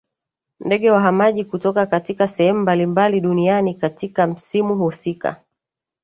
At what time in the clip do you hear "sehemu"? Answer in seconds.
2.27-2.59